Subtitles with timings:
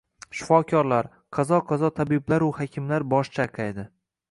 [0.37, 3.89] Shifokorlar, kazo-kazo tabiblaru hakimlar bosh chayqaydi.